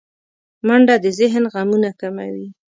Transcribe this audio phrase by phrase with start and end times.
[0.67, 2.47] منډه د ذهن غمونه کموي